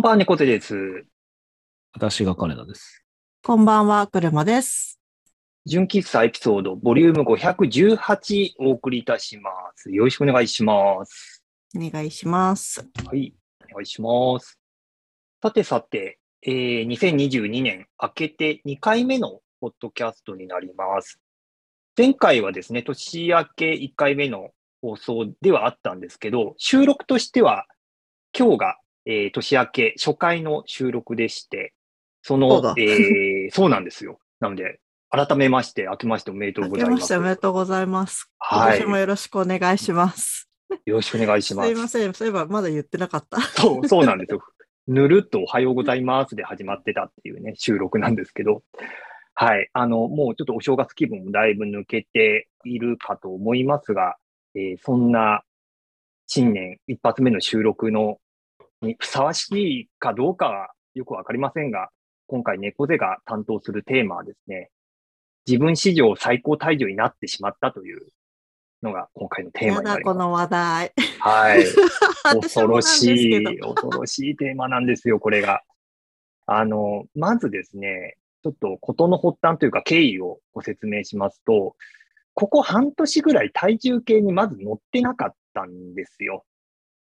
[0.00, 1.04] んばんは、猫背です。
[1.92, 3.04] 私が金田です。
[3.42, 4.98] こんばんは、車です。
[5.66, 9.92] 純喫茶エピソード、ボリューム518お送りいたします。
[9.92, 11.44] よろしくお願いします。
[11.76, 12.80] お願いします。
[12.80, 13.34] はい、
[13.70, 14.58] お願いします。
[15.42, 21.20] さてさて、えー、2022年明けて2回目のポッドキャストになります。
[21.94, 24.48] 前回はですね、年明け1回目の
[24.80, 27.66] 放送ではあったんですけど、収録としては
[28.32, 31.74] 今日が、えー年明け初回の収録でして、
[32.22, 34.18] その、そえー そうなんですよ。
[34.40, 36.98] なので、改めまして、明けましておめでとう明ございます。
[36.98, 38.30] けましておめでとうございます。
[38.38, 40.48] はい今年もよろしくお願いします。
[40.86, 41.70] よろしくお願いしすます。
[41.72, 42.14] いません。
[42.14, 43.40] そういえばまだ言ってなかった。
[43.40, 44.42] そう、 そうなんですよ。
[44.86, 48.62] ぬるっとおはようございますで始まってたっていうね、収録なんですけど、
[49.34, 49.68] はい。
[49.72, 54.16] あの、もうちょっとお正月気分もだいぶ抜けているかと思いますが、
[54.54, 55.42] えーそんな
[56.26, 58.18] 新年一発目の収録の
[58.82, 61.90] にふさわしいかどうかはよくわかりませんが、
[62.26, 64.70] 今回猫背が担当するテーマはですね、
[65.46, 68.08] 自分史上最高体重になってしまったという
[68.82, 70.14] のが今回のテーマになります。
[70.14, 70.92] この話題。
[71.18, 71.64] はい。
[72.24, 75.62] 私恐ろしいど、恐ろしいテーマなんですよ、これが。
[76.46, 81.76] あの、まずですね、ちょっと事の発端というか経緯をご説明しますと、
[82.34, 86.44] ここ半年ぐらい体重計にまず乗ってなかったんですよ。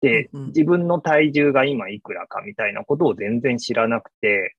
[0.02, 4.56] で、自分の体重が今いくらかみたいなことを全然知らなくて、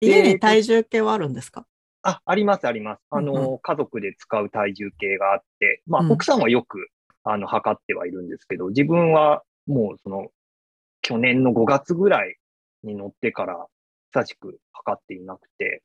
[0.00, 1.66] 家に体重計はあるんですか？
[2.02, 3.02] あ、あります、あります。
[3.10, 6.12] あの、うんう家族で使う体重計があって、まあ、うん。
[6.12, 6.88] 奥さんはよく、
[7.24, 10.28] あの、測ってはいるんですけど、自分はもう、その、
[11.02, 12.36] 去年の5月ぐらい
[12.84, 13.66] に乗ってから、
[14.12, 15.82] 久しく測っていなくて、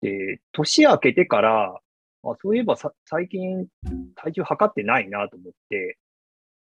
[0.00, 1.80] で、年明けてから、
[2.24, 3.68] あそういえばさ最近
[4.16, 5.98] 体重測ってないなと思って、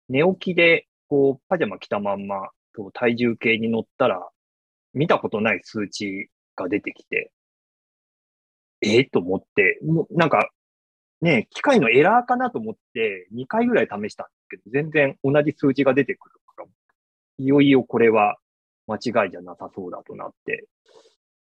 [0.09, 2.51] 寝起きで、こう、パジャマ着たまんま、
[2.93, 4.29] 体重計に乗ったら、
[4.95, 7.33] 見たことない数値が出てきて、
[8.83, 10.51] ええと思って、もうなんか、
[11.21, 16.69] ね、機械のエラーかなと思って、2回ぐらい試したんですけど、全然同じ数字が出てくるから、
[17.39, 18.37] いよいよこれは
[18.87, 20.67] 間違いじゃなさそうだとなって、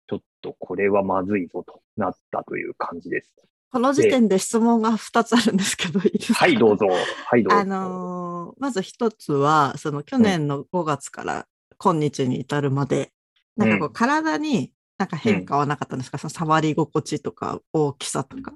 [0.08, 3.34] ちょっとこれはまずいぞとなったという感じです。
[3.72, 6.40] この時点で質問が2つあるんですけど、いいですか？
[6.40, 6.88] はい、どうぞ。
[6.88, 7.60] はい、どうぞ。
[7.60, 13.14] あのーまず一つは、その去年の5月から今日に至るまで、
[13.56, 18.54] なんかこうう体になんか変化はなかったんですか、その触り心地とか大きさとか。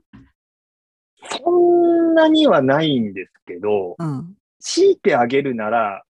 [1.41, 4.35] そんなにはないんですけど、うん。
[4.59, 6.03] 強いてあげるなら、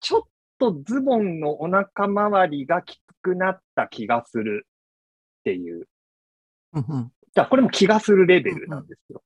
[0.00, 0.22] ちょっ
[0.58, 4.66] とズボンのお腹周りがきつくなった気がする
[5.40, 5.86] っていう。
[6.72, 9.22] うんうんじゃあこれも気がするレベルなんですよ。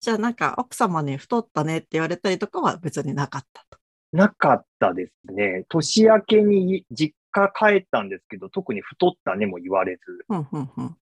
[0.00, 3.78] じゃあなんか奥様に太ったねって言われたりとかは別になかったと。
[4.12, 5.64] なかったですね。
[5.68, 10.02] 年明けに実家帰ったんですけど、特に太ったねも言われず。
[10.28, 10.96] うんうんうん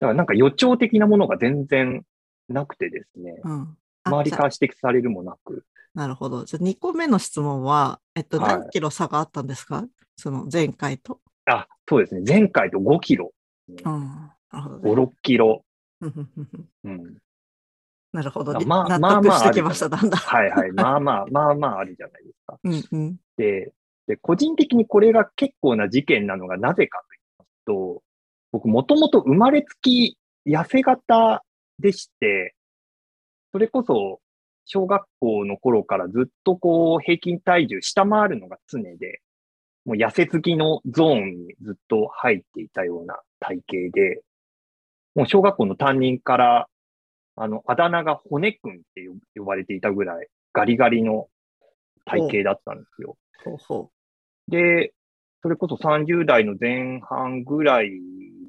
[0.00, 2.02] だからなんか予兆的なものが全然
[2.48, 3.40] なくてですね。
[3.44, 3.76] うん。
[4.02, 5.64] あ周りから指摘されるもなく。
[5.94, 6.44] なるほど。
[6.44, 9.84] じゃあ2個目の質問は、えっと、はい何キロ差があったんですか？
[10.16, 11.20] その前回と。
[11.46, 12.22] あ、そうですね。
[12.26, 13.32] 前回と5キロ。
[13.68, 14.30] うん。
[14.54, 15.64] なるほど、ね5、6キロ。
[16.00, 17.16] うん。
[18.12, 18.52] なるほど。
[18.60, 20.20] まあ納まあまあ得してきました、だんだん。
[20.20, 20.72] はいはい。
[20.72, 22.58] まあまあ、まあまああるじゃないですか。
[22.62, 23.16] うんうん。
[23.36, 23.72] で、
[24.06, 28.02] で、個人的にこれが結構な事件なのがなぜかと言いますと、
[28.52, 30.16] 僕もともと生まれつき
[30.46, 31.42] 痩せ型
[31.80, 32.54] でして、
[33.52, 34.20] それこそ
[34.64, 39.20] 小学校の頃からずっとこう平均体重下回るのが常で、
[39.84, 44.22] もう痩せすぎのゾーンにずっと入っていたような体型で、
[45.14, 46.68] もう小学校の担任から、
[47.36, 51.28] あの、あだ名が骨くんって呼呼ばれていたぐらいガリガリの
[52.04, 53.16] 体型だったんですよ。
[53.44, 53.90] ほうほ
[54.48, 54.92] で、
[55.42, 57.90] それこそ30代の前半ぐらい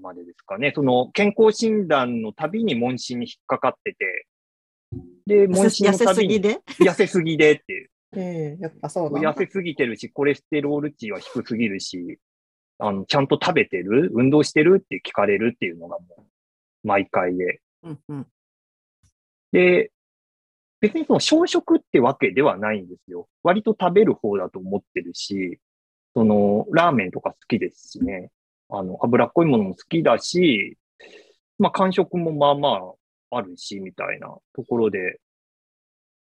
[0.02, 4.28] までですかね、その健康診断のたびに問診に引っかかってて、
[5.26, 5.50] で、う。
[5.50, 6.62] 問診痩せのたびにすぎで？
[6.80, 7.90] 痩せすぎでっていう。
[8.18, 12.18] ええやっぱそう痩せすぎてるし、コレステロール値は低すぎるし、
[12.80, 14.10] あの、ちゃんと食べてる？
[14.14, 14.82] 運動してる？
[14.84, 16.22] って聞かれるっていうのがもう、
[16.86, 17.62] 毎回で。
[17.84, 18.28] うんうん。
[19.52, 19.92] で、
[20.80, 23.28] 別にその小食ってわけではないんですよ。
[23.44, 25.60] 割と食べる方だと思ってるし、
[26.14, 28.32] その、ラーメンとか好きですしね。
[28.70, 30.78] あの、脂っこいものも好きだし、
[31.58, 32.82] まあ、間食もまあま
[33.32, 35.20] ああるし、みたいなところで、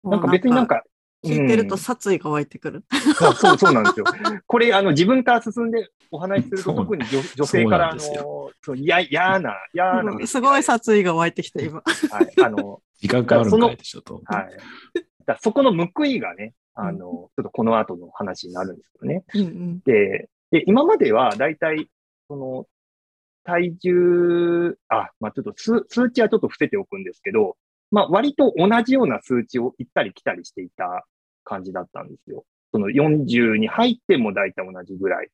[0.04, 0.84] なんか別になんか、
[1.24, 2.84] 聞いてるとうん殺意が湧いてくる。
[3.16, 4.06] そうそうそうなんですよ。
[4.46, 8.02] これ、あの、自分から進んでお話しすると、特に女女性から、あの、
[8.62, 11.82] そういや、嫌な、嫌なすごい殺意が湧いてきた、今。
[11.82, 14.22] はい、あの、自覚あるんかいでしょと。
[14.26, 14.50] はい。
[15.26, 19.24] だそこの報いがね、あの、ちょっとこの後の話になるんですけどね。
[19.34, 19.80] うんうん。
[19.82, 21.90] で、で、今まではだいたい、
[22.28, 22.68] その、
[23.44, 27.58] 体重、あ、まあちょっと数数値はちょっと伏せておくんですけど、
[27.92, 31.06] まあ割と同じような数値を行ったり来たりしていた
[31.44, 32.46] 感じだったんですよ。
[32.72, 35.30] その40に入ってもだいたい同じぐらい。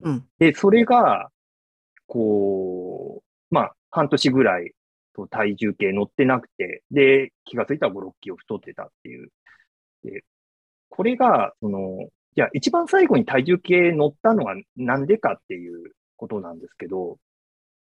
[0.00, 0.26] うん。
[0.38, 1.30] で、それが、
[2.06, 4.72] こう、まあ半年ぐらい
[5.14, 9.30] と体重計乗ってなくて、で、気がついたら5、6キロ太ってたっていう。
[10.04, 10.24] で、
[10.88, 17.18] これが、その、じゃあ一番最後に体重計乗ったのはなんでかっていうことなんですけど、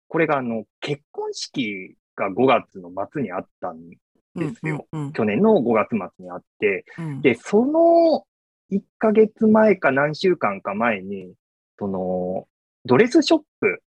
[0.08, 3.90] これがあの、結婚式が5月の末にあったん
[4.40, 4.88] ですよ。
[4.92, 5.14] うん。
[5.14, 8.26] 去年の5月末にあって、うん、で、その
[8.72, 11.34] 1ヶ月前か何週間か前に、
[11.80, 12.48] その、
[12.86, 13.82] ドレスショップ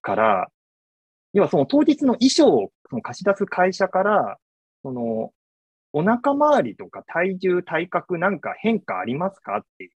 [0.00, 0.48] から、
[1.32, 4.38] 要はその当日の衣装をその貸し出す会社から、
[4.82, 5.32] その、
[5.92, 9.90] お腹周りとか体重、体格なんか変化ありますかっていう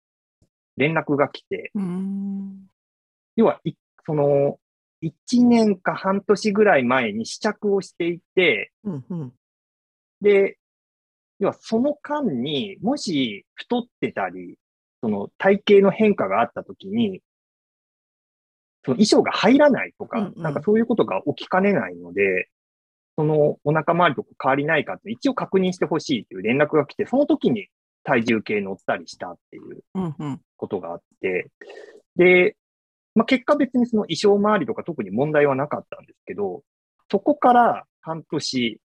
[0.77, 2.67] 連絡が来て、うん。
[3.37, 3.73] 要は、い
[4.07, 4.59] その、
[5.03, 9.05] 1年か半年ぐらい前に試着をしていて、うん。
[9.09, 9.33] うん。
[10.25, 10.57] で、
[11.39, 14.57] 要はその間にもし太ってたり、
[15.03, 17.21] その体型の変化があったときに、
[18.85, 22.49] その衣装が入らないとか、うんうんなんかそういうことが起きかねないので、
[23.17, 27.69] そのお腹周りと変わりないかって一応確認してほしいっていう連絡が来て、その時に
[28.03, 30.15] 体重計乗ったりしたっていううん。
[30.19, 30.41] うん。
[30.57, 31.51] ことがあって、
[32.17, 32.57] で、
[33.15, 36.63] まあ、結果別にその衣装周りとか特に問題はなかったんですけど、
[37.11, 38.81] そこから半年、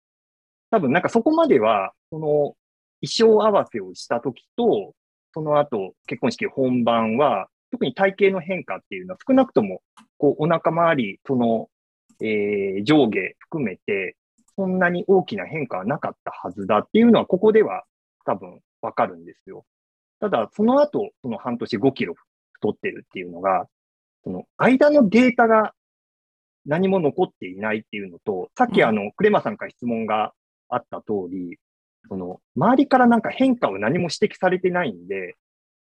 [0.70, 2.56] 多分なんかそこまでは、その衣
[3.02, 4.94] 装合わせをした時と、
[5.34, 9.82] その後結婚式本番は、特に体型の変化っていうのは少なくとも、
[10.18, 11.68] こうお腹周り、その、
[12.20, 14.16] えー上下含めて、
[14.56, 17.84] そんなに大きな変化はなかったはずだっていうのは、ここでは
[18.24, 19.64] 多分わかるんですよ。
[20.20, 22.14] ただ、その後、その半年5キロ
[22.52, 23.66] 太ってるっていうのが、
[24.24, 25.74] その間のデータが
[26.64, 30.32] 何も残っていないっていうのと、さっきあの、クレマさんから質問が
[30.68, 31.58] あった通り、
[32.08, 35.34] その、周りからなんか変化を何も指摘されてないんで、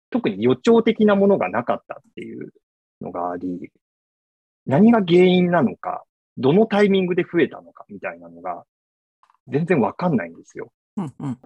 [0.10, 2.54] 特に予兆的なものがなかったっていう
[3.02, 3.72] のがあり、
[4.66, 6.04] 何が原因なのか、
[6.38, 8.64] どのタイミングで増えたのかみたいなのが、
[9.48, 10.72] 全然わかんないんですよ。
[10.98, 11.14] うん。
[11.20, 11.38] うん。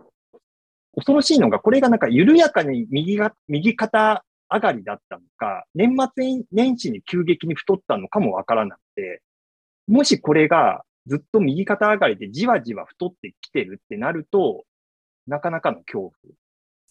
[0.96, 9.22] 恐ろしいのが、これがなんか緩やかに右が、右肩上がりだったのか、年末年始に急激に太ったのかもわからなくて、
[9.88, 14.66] もしこれがずっと右肩上がりでじわじわ太ってきてるってなると、
[15.28, 16.14] なかなかの恐怖。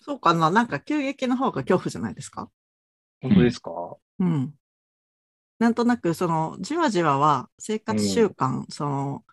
[0.03, 0.51] そうかな。
[0.51, 2.49] なんか急激の方が恐怖じゃないですか？
[3.21, 3.71] 本当ですか、
[4.19, 4.55] うん。
[5.59, 9.25] なんとなく、その、じわじわは生活習慣、その、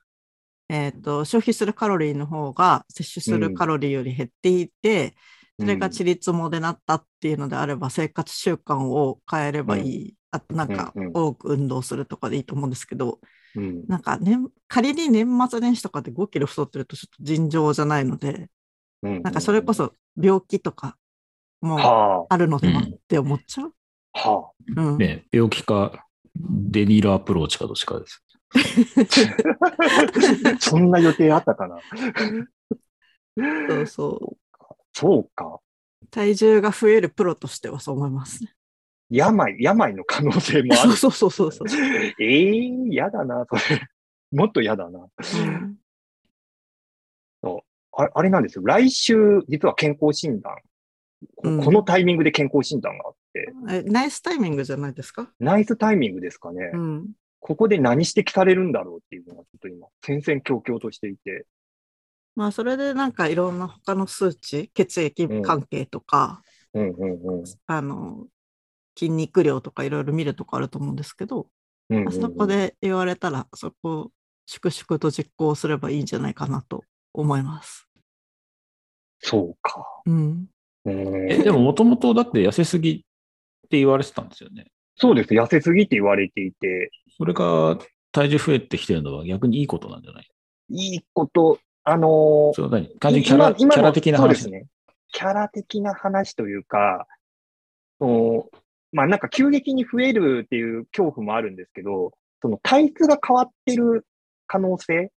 [0.67, 5.15] えっ、と、消費するカロリーの方が摂取するカロリーより減っていて、
[5.57, 10.15] それがうんちりつもでなったっていうのであれば、生活習慣を変えればいい。
[10.31, 13.21] あと、なんかうんうん、多く運動するとかでいいと思うんですけど、
[13.55, 18.49] うんなんか、ね、仮に年末年始とかで5キロ太ってるとちょっと尋常じゃないので、
[19.01, 20.97] うんなんかそれこそ病気とか
[21.61, 23.73] もはあるのではうんって思っちゃう？
[24.13, 24.97] あ、はうん。
[24.97, 28.23] ね、病気か、デニールアプローチかどっちかです。
[28.53, 28.59] あ。
[30.59, 31.79] そんな予定あったかな？
[33.69, 34.37] そうそう。
[34.93, 35.59] そうか。
[36.09, 38.53] 体重が増えるプロとしてはそう思いますね。
[39.09, 40.93] 病、病の可能性もある。
[40.97, 41.67] そうそうそうそう。
[41.69, 43.81] え えー、嫌だな、それ。
[44.31, 44.99] もっと嫌だな。
[44.99, 45.03] う
[45.49, 45.77] ん
[47.99, 48.63] ああれなんですよ。
[48.63, 49.15] 来週、
[49.47, 50.55] 実は健康診断。
[51.35, 55.31] こうんこのタイミングで健康診断があって、えナイスタイミングじゃないですか？
[55.39, 56.69] ナイスタイミングですかね。
[56.73, 57.07] うん。
[57.39, 61.47] ここで何指摘されるんだろうっていうのがちょっと今、戦々恐々としていて。
[62.35, 66.43] まあ、それでなんかいろんな他の数値、血液関係とか、
[66.75, 67.43] うんうんうん。
[67.65, 68.27] あの、
[68.97, 71.47] 筋肉量とかいろいろ見るとこあると思うんですけど、
[71.89, 74.11] うんうんうんあそこで言われたら、そこを
[74.45, 77.87] 粛々と実行すればいいんじゃないかなと思います。
[79.19, 79.85] そうか。
[80.05, 80.47] うん。
[80.83, 82.99] うんえ、でももともとだって痩せすぎっ
[83.69, 84.67] て言われてたんですよね。
[84.97, 85.33] そうです。
[85.33, 87.77] 痩せすぎって言われていて、それが
[88.11, 90.27] 体重増えてきてるのは逆にいいことなんじゃない？
[90.69, 92.87] いいこと、あのーそれは何？
[92.99, 94.21] 単純にキャラキャラ的な話？
[94.21, 94.67] そうですね。
[95.13, 97.07] キャラ的な話というか、
[97.99, 98.45] その
[98.97, 104.07] まあなんか急激に増えるっていう恐怖もあるんですけど、その体質が変わってる
[104.47, 105.11] 可能性、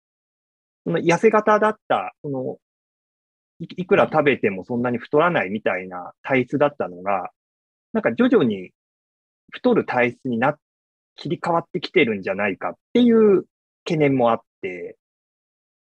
[0.84, 2.58] その痩せ型だった、その
[3.58, 7.30] いいくら食べてもそんなに太らないみたいな体質だったのが、
[7.94, 8.70] なんか徐々に
[9.50, 10.58] 太る体質にな、
[11.16, 13.44] 切り替わってきてるんじゃないかっていう
[13.86, 14.98] 懸念もあって、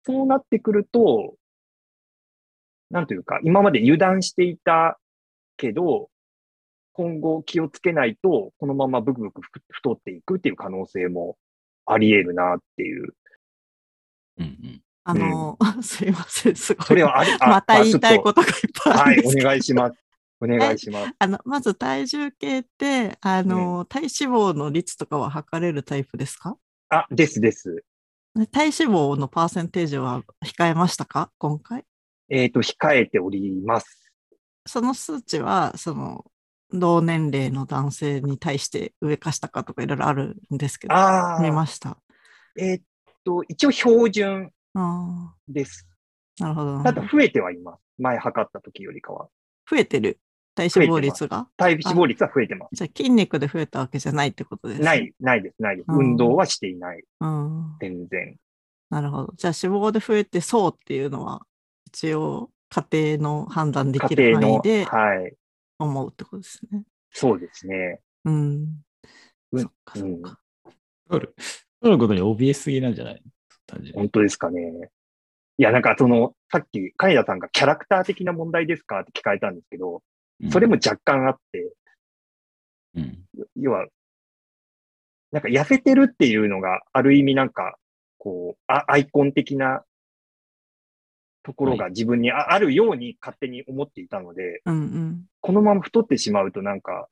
[0.04, 1.34] そうなってくると、
[2.90, 4.98] なんというか、今まで油断していた
[5.56, 6.10] けど、
[6.96, 11.36] 今後気をつけないと、このままブクブク太っていくっていう可能性も
[11.84, 13.14] あり得るなっていう。
[14.38, 14.82] うんうん。
[15.04, 16.86] あの、 すいません、すごい。
[16.86, 19.98] それはあ また言いたいまあことがいっぱいあはい、おるんですけど願いします。
[20.40, 21.12] お願いします。
[21.18, 26.56] あの、まず体重計って、あの、体脂肪の率とかは測れるタイプですか？
[26.88, 27.84] あ、ですです。
[28.50, 31.30] 体脂肪のパーセンテージは控えましたか？
[31.36, 31.84] 今回？
[32.30, 34.10] えっ、と、控えております。
[34.66, 36.24] その数値は、その、
[36.72, 40.94] 同年齢の男性に対して上か下かとかいろいろあるんですけど、
[41.40, 41.96] 見ました。
[42.58, 42.80] えっ、
[43.24, 45.86] と、一応標準あです。
[46.40, 47.80] あ、なるほどなただ増えてはいます。
[47.98, 49.28] 前測った時よりかは。
[49.70, 50.18] 増えてる
[50.54, 51.48] 体脂肪率が？
[51.56, 54.80] 体脂肪率は増えてまじゃあ筋肉で増えたわけじゃないってことですす。
[54.82, 54.86] ね。
[54.86, 55.86] ない、ないです、ないです。
[55.88, 57.02] うん運動はしていない。
[57.20, 57.76] うん。
[57.80, 58.36] 全然。
[58.90, 59.32] なるほど。
[59.36, 61.42] じゃあ脂肪で増えてそうっていうのは、
[61.86, 65.34] 一応家庭の判断できる家庭の、範囲ではい。
[65.78, 66.82] 思うってことですね。
[67.10, 68.00] そうですね。
[68.24, 68.82] うん。
[69.52, 70.40] うんそっかそっか。
[71.08, 71.34] 取る。
[71.80, 73.22] 取ることに怯えすぎなんじゃない？
[73.66, 73.98] 単純に。
[73.98, 74.90] 本当ですかね。
[75.58, 80.02] いや、なんかその、さっき、金田さんがキャラクター的な問題ですかって聞かれたんですけど、
[80.42, 81.72] うんそれも、若干あって、
[82.94, 83.24] うん。
[83.56, 83.86] 要は、
[85.32, 87.78] なんか痩せてるっていうのがある意味なんか、
[88.18, 89.82] こう、あアイコン的な
[91.46, 95.24] ところが自分にああるように勝手に思っていたので、うんうん。
[95.40, 97.06] このまま太ってしまうとなんか、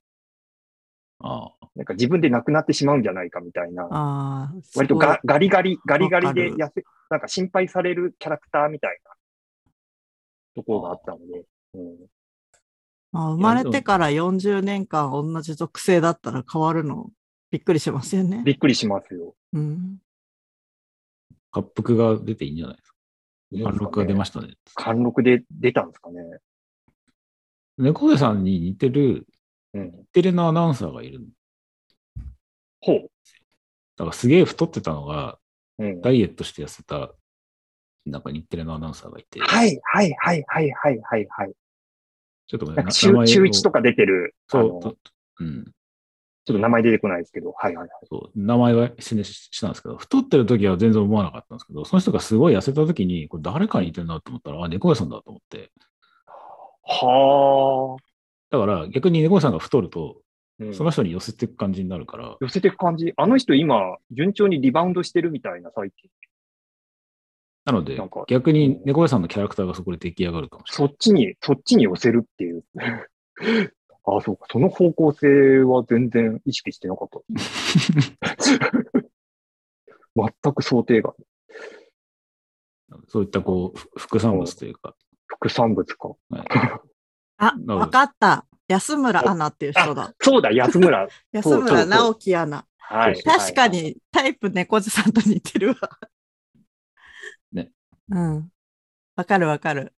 [1.21, 1.69] ああ。
[1.77, 9.13] なんか自分でなくなってしまうんじゃないかみたいな、ああ、割とガガリガリ、ガリガリで痩せ、なんか心配されるキャラクターみたいな
[10.57, 11.97] ところがあったので、うん、
[13.13, 17.11] まあ、生まれてから40年間同じ属性だったら変わるの
[17.53, 18.43] びっくりしますよね。
[18.45, 19.37] びっくりしますよ。
[19.53, 19.99] うん。
[21.55, 22.84] 滑腹が出ていいんじゃない？
[23.63, 24.55] 貫禄が出まししたね。
[24.75, 24.83] た。
[24.83, 26.39] 貫禄で出たんですかね。
[27.79, 29.27] 猫背さんに似てる、
[29.73, 29.91] うん。
[29.91, 31.21] 日テレのアナウンサーがいる。
[32.81, 33.11] ほう。
[33.97, 35.39] だからすげえ太ってたのが、
[35.79, 36.01] うん。
[36.01, 37.13] ダイエットして痩せた、
[38.07, 41.53] なんか日テレのアナウンサーがいて、はい、はい、はい、はい、はい、はい、はい。
[42.47, 44.97] ちょっとごめんなんかな名前を週週一とか出てる、そうと、
[45.41, 45.65] うん、
[46.45, 48.07] ちょっと名前出てこないですけど、はい、はい、はい。
[48.09, 55.71] そう、名前はし,、ね、したんですけど、太ってる時は全然思わなかったんですけど、その人がすごい痩せた時に、これ誰かに似てるなと思ったら、あ、猫屋さんだと思って。
[56.83, 58.05] はあ。
[58.51, 60.25] だから逆に猫屋さんが太ると、うん
[60.73, 63.13] その人に寄せていく感じになるから、寄せていく感じ。
[63.17, 66.09] あの人今、順調にリバウンドしてるみたいな、最近。
[67.65, 67.99] なので、
[68.29, 72.63] 逆に猫屋さんのキャラクターがそこで出来上がるかもしれないそっちに、そっちに寄せるっていう。
[74.07, 74.47] ああ、そうか。
[74.51, 77.21] その方向性は全然意識してなかった。
[80.17, 81.15] 全く想定が。
[82.89, 83.01] ない。
[83.09, 84.95] そういったこう、ふ副産物というか、
[85.27, 86.09] 副産物か。
[86.09, 86.45] はい
[87.37, 88.47] あ、わかった。
[88.69, 90.15] 安村アナっていう人だ。
[90.21, 91.09] そうだ、安村。
[91.33, 92.65] 安 そうそうそう村直樹アナ。
[92.79, 93.23] はい。
[93.23, 93.71] 確かはい。
[93.71, 95.77] にタイプ猫背さんと似てるわ。
[97.53, 97.71] ね。
[98.09, 98.53] うん。
[99.17, 99.93] わかるわかる。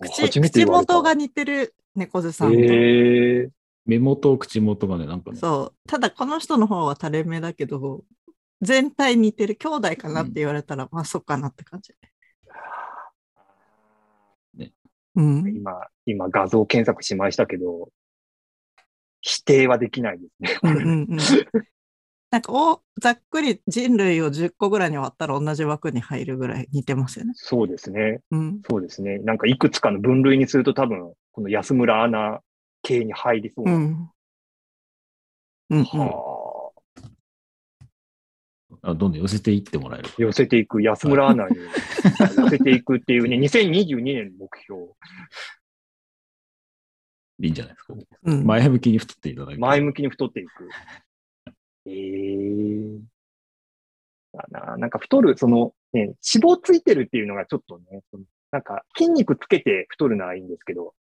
[0.00, 2.58] 口口元が似てる猫背さんと。
[2.58, 3.50] ええ
[3.84, 5.88] 目元、口元がね、なんかね、そう。
[5.88, 8.04] ただこの人の方は垂れ目だけど、
[8.60, 11.92] 全体似てる兄弟かなって言われたら、まあそっかなって感じ。
[15.14, 15.54] うん。
[15.54, 17.90] 今、今画像検索しましたけど、
[19.20, 20.58] 否定はできないですね。
[20.62, 21.18] うんうんうん。
[22.30, 27.32] なんかお、ざっくり人類を10個ぐらいに割ったら同じ枠に入るぐらい似てますよね。
[27.34, 28.22] そうですね。
[28.30, 28.62] うん。
[28.68, 29.18] そうですね。
[29.18, 32.40] なんかいくつかの分類にすると多分、この安村アナ
[32.82, 33.72] 系に入りそうな。
[33.72, 34.10] うん。
[35.70, 35.84] うんうん。
[35.84, 36.72] は
[38.82, 40.10] あ、あどんどん寄せていってもらえる。
[40.18, 41.56] 寄せていく、安村アナに
[42.36, 44.82] 寄せていくっていうね、2022年の目標。
[47.40, 47.94] いいんじゃないですか。
[48.24, 49.60] うん前向きに太っていただいて。
[49.60, 50.68] 前向きに太っていく。
[51.86, 53.00] ええ
[54.32, 54.76] だな。
[54.76, 56.16] なんか太る、その、ね、脂
[56.56, 58.02] 肪ついてるっていうのがちょっとね、
[58.50, 60.94] なんか筋肉つけて太るのはいいんですけど、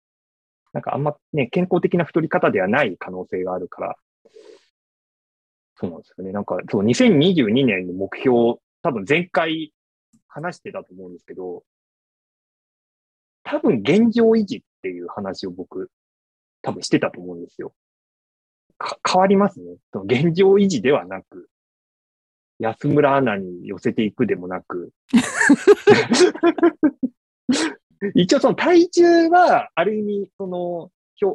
[0.74, 3.96] なんかあんまね、健康的な太り方ではない可能性があるから、
[5.76, 6.32] そうなんですよね。
[6.32, 9.74] なんか、そう、2022年の目標、多分前回
[10.28, 11.64] 話してたと思うんですけど、
[13.44, 15.90] 多分現状維持っていう話を僕、
[16.62, 17.74] 多分してたと思うんですよ。
[18.78, 19.78] か変わりますね。
[19.92, 21.50] その現状維持ではなく、
[22.60, 24.92] 安村アナに寄せていくでもなく、
[28.16, 30.92] 一応その体重は、ある意味、その、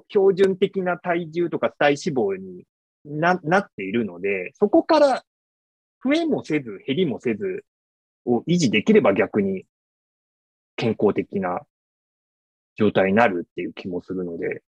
[0.08, 2.64] 標準的な体重とか体脂肪に
[3.04, 5.24] ななっているので、そこから
[6.04, 7.64] 増えもせず、減りもせず
[8.24, 9.64] を維持できれば逆に
[10.74, 11.60] 健康的な
[12.76, 14.62] 状態になるっていう気もするので、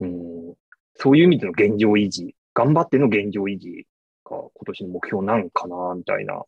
[0.00, 0.54] うん、
[0.94, 3.86] そういう意味での現状維持、頑張っての現状維持
[4.24, 6.42] が今年の目標なんかな、みたいな。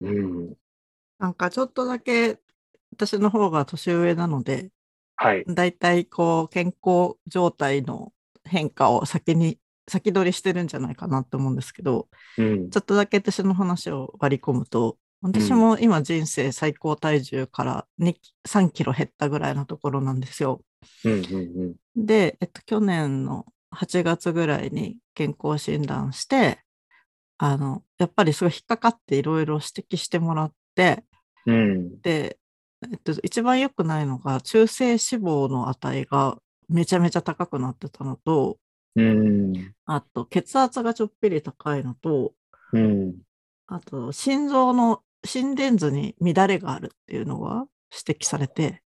[0.00, 0.54] うん。
[1.18, 2.38] なんかちょっとだけ
[2.94, 4.70] 私の方が年上なので、
[5.16, 5.44] はい。
[5.46, 8.12] だいたいこう健康状態の
[8.44, 9.58] 変化を先に
[9.88, 12.08] 先取りしてるんじゃないかなと思うんですけど、
[12.38, 12.70] うん。
[12.70, 20.62] ちょっとだけ私の話を割り込むと、私も今人生最高体重から2 3キロ減ったぐらいのところなんですよ。
[21.04, 21.12] うん。
[21.12, 21.74] うん。
[21.96, 26.60] で、えっと、去年の8月ぐらいに健康診断して、
[27.38, 31.04] あの、やっぱりすごい引っかかっていろいろ指摘してもらって、
[31.46, 32.00] うん。
[32.00, 32.38] で、
[32.90, 36.38] えっと、一番良くないのが中性脂肪の値が
[36.68, 38.58] めちゃめちゃ高くなってたのと、
[38.96, 39.74] うん。
[39.86, 42.32] あと血圧がちょっぴり高いのと、
[42.72, 43.14] うん。
[43.66, 47.66] あと心臓の心電図に乱れがあるっていうのが
[48.06, 48.82] 指摘されて。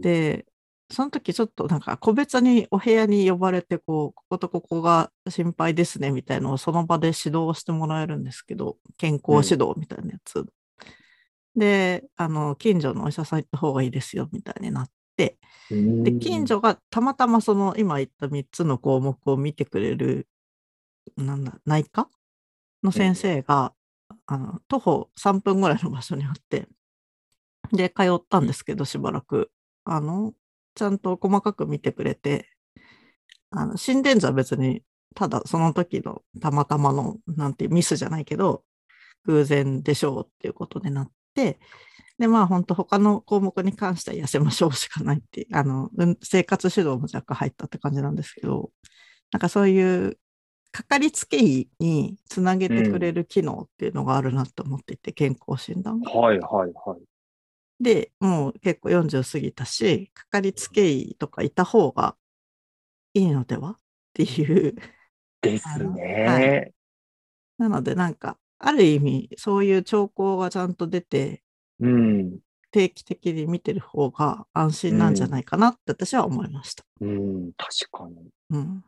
[0.00, 0.46] で、
[0.90, 10.46] その時ちょっとなんか個別にお部屋に呼ばれて、こう、こことここが心配ですねみたいのをその場で指導してもらえるんですけど、健康指導みたいなやつ。
[11.58, 15.38] で、あの、近所のお医者さん行った方がいいですよみたいになって、
[16.04, 20.28] で、近所がたまたまその今言った3つの項目を見てくれる、
[21.16, 22.08] なんだ、内科
[22.82, 23.74] の先生が、
[24.26, 26.68] あの、徒歩3分ぐらいの場所にあって、
[27.72, 29.50] で、通ったんですけど、しばらく。
[29.84, 30.34] あの、
[30.74, 32.48] ちゃんと細かく見てくれて、
[33.50, 34.82] あの、心電図は別に、
[35.14, 38.64] ただその時のたまたまの、なんてミスじゃないけど、
[39.24, 41.58] 偶然でしょうっていうことになって、で、
[42.26, 48.70] まあ本当他の項目に関しては痩せましょうしかないっていう、あの、うん生活指導も若干入ったって感じなんですけど、
[49.30, 50.18] なんかそういう、
[50.70, 56.10] かかりつけ医につなげてくれる機能っていうのがあるなと思っていて、健康診断が。
[56.10, 57.08] はいはいはい。
[57.80, 62.16] で、もう結構40過ぎたし、かかりつけ医とかいた方が
[63.14, 63.76] いいのではっ
[64.12, 64.74] ていう。
[65.40, 66.72] ですあのね。
[67.58, 71.42] なのでなんか、ある意味、そういう兆候がちゃんと出て、
[71.80, 72.38] うん。
[72.70, 76.84] 定期的に見てる方が安心なんじゃないかなって私は思いました。
[77.00, 77.52] うん。
[77.56, 78.28] 確かに。
[78.50, 78.84] うん。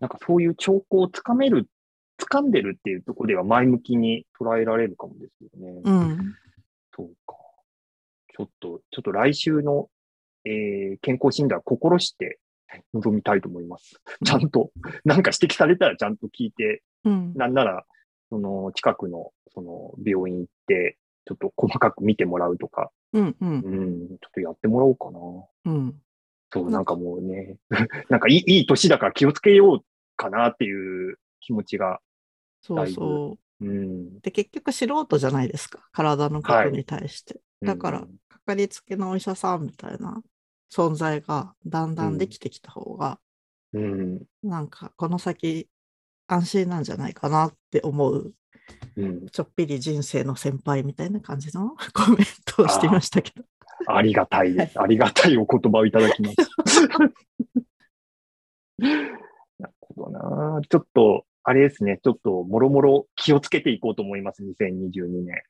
[0.00, 1.68] なんかそういう兆候をつかめる、
[2.18, 5.80] 掴んでるっていうところでは前向きに捉えられるかもですよね。
[5.84, 6.34] うん。
[6.96, 7.36] そうか。
[8.36, 9.88] ちょっと、ちょっと来週の、
[10.44, 12.40] えー健康診断心して
[12.94, 14.00] 臨みたいと思います。
[14.24, 14.72] ちゃんと、
[15.04, 17.34] なんか指摘されたらちゃんと聞いて、うん。
[17.34, 17.84] なんなら、
[18.32, 23.36] その近くの、その病院行って、ちょっと細かく見てもらうとか、うん。
[23.38, 23.48] うん。
[23.48, 25.74] うん、ちょっとやってもらおうかな。
[25.74, 25.94] うん。
[26.50, 27.58] そう、なんかもうね、
[28.08, 29.84] なんかいい、いい年だから気をつけよう
[30.16, 32.00] かなっていう気持ちが、
[32.62, 33.66] そうそう。
[33.66, 34.20] うん。
[34.20, 35.86] で、結局素人じゃないですか。
[35.92, 37.38] 体のことに対して。
[37.60, 40.22] だからうん、かかりつけのお医者さんみたいな
[40.72, 43.20] 存在がだんだんできてきた方が、
[43.74, 44.22] うん。
[44.42, 45.68] なんかこの先
[46.26, 48.32] 安心なんじゃないかなって思う、
[48.96, 49.28] うん。
[49.28, 53.44] ちょっぴり人生の先輩みたいな感じの コメントをしていましたけど。
[53.86, 54.80] ありがたいです。
[54.80, 56.36] ありがたいお言葉をいただきます。
[59.58, 60.60] なるほどな。
[60.68, 61.98] ちょっと、あれですね。
[62.02, 64.44] ちょっと、もろもろ気をつけていこうと思います。
[64.44, 65.42] 2022年。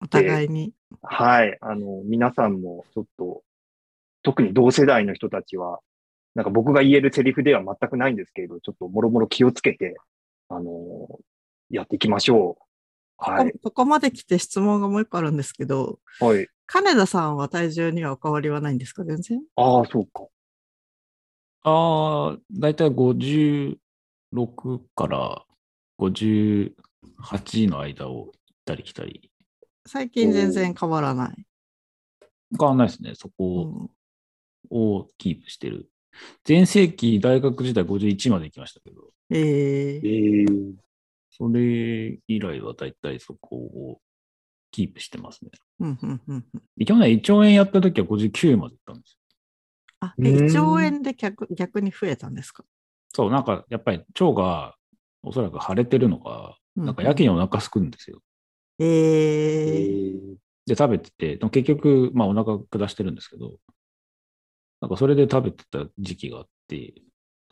[0.00, 0.72] お互いに。
[1.02, 1.56] はい。
[1.60, 3.42] あの、皆さんもちょっと、
[4.22, 5.80] 特に同世代の人たちは、
[6.38, 9.96] なんか僕が言えるセリフでは全くないんですけれど、ちょっともろもろ気をつけて、
[10.48, 11.18] あの
[11.68, 12.62] やっていきましょう。
[13.16, 13.50] はい。
[13.54, 16.46] こここまで来て質問がもう一個あるんですけど、はい。
[16.66, 19.42] 金田さんは体重にはお変わりはないんですか全然？
[19.56, 20.28] ああ、そうか。
[21.64, 23.76] ああ、だいたい56
[24.94, 25.44] から
[25.98, 26.72] 58
[27.68, 28.32] の間を行っ
[28.64, 29.32] たり来たり。
[29.88, 31.46] 最近全然変わらない。
[32.56, 33.16] 変わんないですね。
[33.16, 33.90] そこうん
[34.70, 35.90] をキープしてる。
[36.46, 40.74] 前世紀大学時代51まで行きましたけど、ええー、ー、
[41.30, 44.00] それ以来はだいたいそこを
[44.70, 45.50] キープしてますね。
[45.80, 46.44] うんうんうん
[46.84, 49.18] 去年1兆円やった時は59まで行ったんですよ。
[50.00, 50.46] あ、え、うーん。
[50.46, 52.64] 1兆円で逆逆に増えたんですか？
[53.12, 54.76] そう、なんかやっぱり腸が
[55.22, 58.20] おそらく腫れてるのか、なんかやけにお腹すくんですよ。
[58.78, 63.58] ええー、ー、で、食べてて、結局、まあお腹下してるんですけど、
[64.80, 66.94] なんかそれで食べてた時期があって、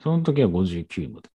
[0.02, 1.28] その時は59まで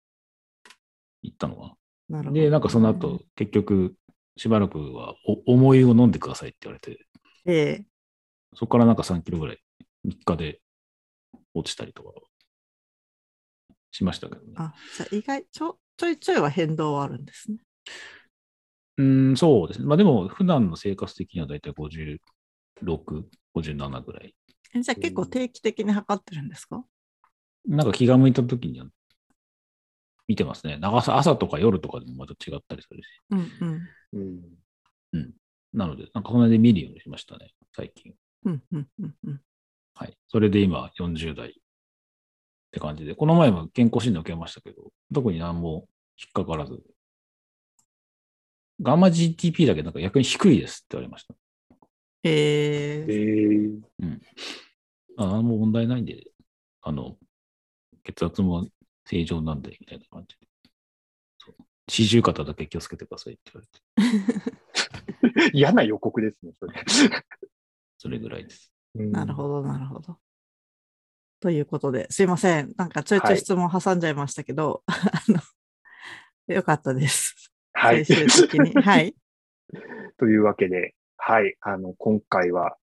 [1.22, 2.18] 行ったのかな。
[2.18, 2.40] なるほど。
[2.40, 3.94] で、なんかその後、結局、
[4.36, 7.06] しばらくはお重いを飲んでくださいって言われて、
[7.46, 7.84] え
[8.54, 9.58] そこからなんか3キロぐらい、
[10.04, 10.60] 3日で
[11.54, 12.10] 落ちたりとか
[13.90, 14.62] しましたけどねー、。
[14.62, 17.58] あ、じゃあ意外ちょ、ちょいちょいは変動はあるんですね。
[18.98, 19.86] うーん、そうですね。
[19.86, 24.34] まあでも、普段の生活的にはだいたい56、57ぐらい。
[24.74, 26.84] えじゃあ結構定期的に測ってるんですか？
[27.66, 28.86] なんか気が向いた時には
[30.28, 30.76] 見てますね。
[30.78, 33.06] 長さ朝とか夜とかでもまた違ったりするし。
[33.30, 33.50] うん
[34.12, 34.42] うん。
[35.12, 35.32] うん。
[35.72, 38.14] なので、なんかこの辺で見るようにしましたね、最近。
[38.44, 39.40] うんうんうんうん。
[39.94, 40.16] はい。
[40.28, 41.52] それで今40代っ
[42.70, 46.80] て感じで、この前も健康診断受けましたけど、特に何も引っかからず。
[48.80, 51.34] ガンマ GTP だけなんか逆に低いですって言われました。
[52.22, 54.20] ええー、ー、
[55.16, 56.24] あ何も問題ないんで、
[56.82, 57.16] あの、
[58.02, 58.68] 血圧も
[59.06, 60.46] 正常なんで、みたいな感じで。
[61.38, 61.54] そう
[61.88, 63.62] 四十肩だけ気をつけてくださいって言
[64.06, 66.74] われて、 嫌な予告ですね、それ。
[67.98, 68.72] それぐらいです。
[68.94, 70.18] なるほど、なるほど。
[71.40, 72.72] ということで、すいません。
[72.76, 74.92] なんかちょいちょい質問挟んじゃいましたけど、あ
[75.28, 77.50] の、よかったです。
[77.72, 78.04] はい。
[78.04, 78.82] 最終的に。
[78.82, 79.14] はい。
[80.18, 81.54] というわけで、はい。
[81.60, 82.76] あの、今回は、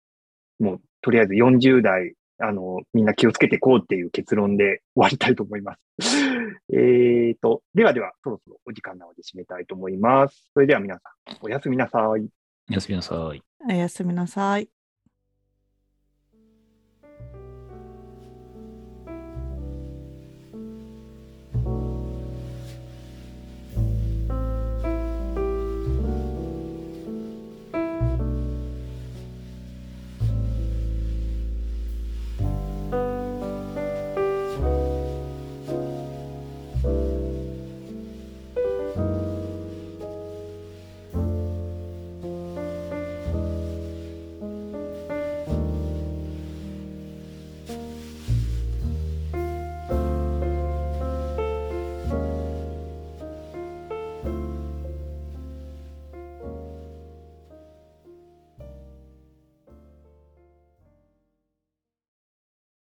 [0.60, 5.80] もう、とりあえず40代、あの、みんな気をつけていこうっていう結論で終わりたいと思います。
[6.72, 10.52] えーと、ではでは、そろそろお時間なので締めたいと思います。
[10.54, 12.30] それでは皆さん、おやすみなさい。
[12.70, 13.44] おやすみなさい。
[13.68, 14.77] おやすみなさい。